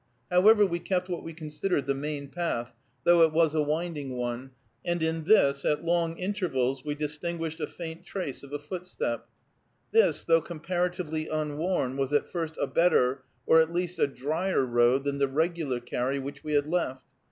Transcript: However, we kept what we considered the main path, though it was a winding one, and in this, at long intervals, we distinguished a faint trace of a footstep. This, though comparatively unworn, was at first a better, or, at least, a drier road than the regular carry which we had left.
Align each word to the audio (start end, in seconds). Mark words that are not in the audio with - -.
However, 0.31 0.65
we 0.65 0.79
kept 0.79 1.09
what 1.09 1.21
we 1.21 1.31
considered 1.31 1.85
the 1.85 1.93
main 1.93 2.27
path, 2.29 2.73
though 3.03 3.21
it 3.21 3.31
was 3.31 3.53
a 3.53 3.61
winding 3.61 4.17
one, 4.17 4.49
and 4.83 5.03
in 5.03 5.25
this, 5.25 5.63
at 5.63 5.83
long 5.83 6.17
intervals, 6.17 6.83
we 6.83 6.95
distinguished 6.95 7.59
a 7.59 7.67
faint 7.67 8.03
trace 8.03 8.41
of 8.41 8.51
a 8.51 8.57
footstep. 8.57 9.27
This, 9.91 10.25
though 10.25 10.41
comparatively 10.41 11.27
unworn, 11.27 11.97
was 11.97 12.13
at 12.13 12.27
first 12.31 12.55
a 12.59 12.65
better, 12.65 13.25
or, 13.45 13.61
at 13.61 13.71
least, 13.71 13.99
a 13.99 14.07
drier 14.07 14.65
road 14.65 15.03
than 15.03 15.19
the 15.19 15.27
regular 15.27 15.79
carry 15.79 16.17
which 16.17 16.43
we 16.43 16.53
had 16.53 16.65
left. 16.65 17.05